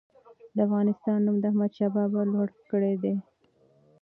[0.55, 3.15] د افغانستان نوم د احمدشاه بابا لوړ کړی دی.